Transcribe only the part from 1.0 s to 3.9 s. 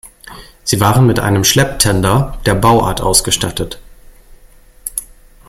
mit einem Schlepptender der Bauart ausgestattet.